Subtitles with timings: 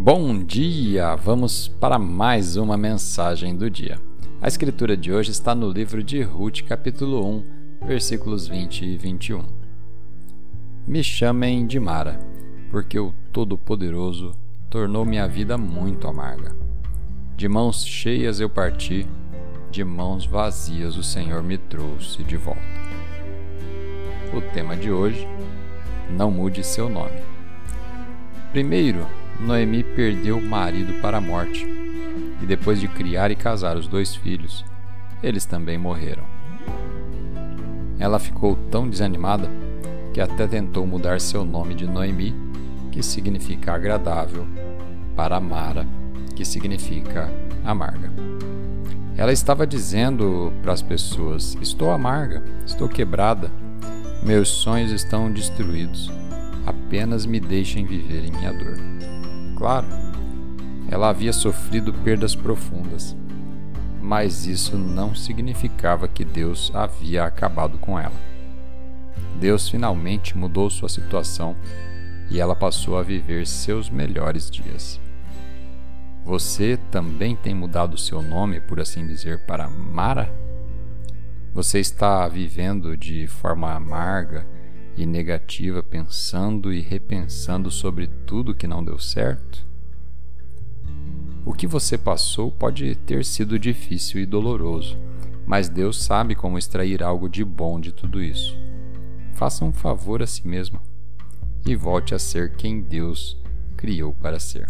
[0.00, 1.16] Bom dia!
[1.16, 4.00] Vamos para mais uma mensagem do dia.
[4.40, 9.44] A escritura de hoje está no livro de Ruth, capítulo 1, versículos 20 e 21.
[10.86, 12.20] Me chamem de Mara,
[12.70, 14.30] porque o Todo-Poderoso
[14.70, 16.54] tornou minha vida muito amarga.
[17.36, 19.04] De mãos cheias eu parti,
[19.68, 22.62] de mãos vazias o Senhor me trouxe de volta.
[24.32, 25.26] O tema de hoje:
[26.08, 27.20] Não mude seu nome.
[28.52, 29.04] Primeiro,
[29.40, 31.64] Noemi perdeu o marido para a morte,
[32.42, 34.64] e depois de criar e casar os dois filhos,
[35.22, 36.24] eles também morreram.
[37.98, 39.48] Ela ficou tão desanimada
[40.12, 42.34] que até tentou mudar seu nome de Noemi,
[42.90, 44.46] que significa agradável,
[45.14, 45.86] para Mara,
[46.34, 47.30] que significa
[47.64, 48.12] amarga.
[49.16, 53.50] Ela estava dizendo para as pessoas: Estou amarga, estou quebrada,
[54.22, 56.10] meus sonhos estão destruídos,
[56.64, 58.87] apenas me deixem viver em minha dor.
[59.58, 59.88] Claro,
[60.88, 63.16] ela havia sofrido perdas profundas,
[64.00, 68.14] mas isso não significava que Deus havia acabado com ela.
[69.40, 71.56] Deus finalmente mudou sua situação
[72.30, 75.00] e ela passou a viver seus melhores dias.
[76.24, 80.32] Você também tem mudado seu nome, por assim dizer, para Mara?
[81.52, 84.46] Você está vivendo de forma amarga
[84.98, 89.64] e negativa, pensando e repensando sobre tudo que não deu certo?
[91.44, 94.98] O que você passou pode ter sido difícil e doloroso,
[95.46, 98.58] mas Deus sabe como extrair algo de bom de tudo isso.
[99.34, 100.80] Faça um favor a si mesmo
[101.64, 103.40] e volte a ser quem Deus
[103.76, 104.68] criou para ser.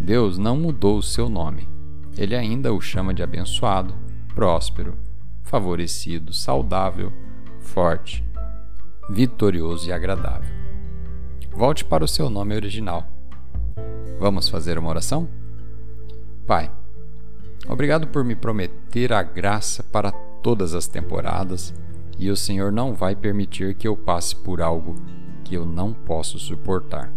[0.00, 1.68] Deus não mudou o seu nome.
[2.18, 3.94] Ele ainda o chama de abençoado,
[4.34, 4.96] próspero,
[5.42, 7.12] favorecido, saudável,
[7.60, 8.24] forte,
[9.08, 10.54] vitorioso e agradável.
[11.52, 13.06] Volte para o seu nome original.
[14.18, 15.28] Vamos fazer uma oração?
[16.46, 16.70] Pai,
[17.68, 21.74] obrigado por me prometer a graça para todas as temporadas
[22.18, 24.94] e o Senhor não vai permitir que eu passe por algo
[25.44, 27.12] que eu não posso suportar.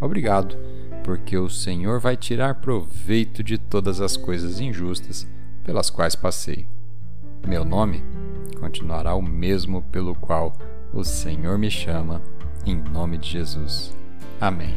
[0.00, 0.56] Obrigado,
[1.04, 5.26] porque o Senhor vai tirar proveito de todas as coisas injustas
[5.64, 6.66] pelas quais passei.
[7.46, 8.02] Meu nome
[8.60, 10.56] continuará o mesmo pelo qual
[10.92, 12.22] o Senhor me chama,
[12.66, 13.96] em nome de Jesus.
[14.40, 14.74] Amém.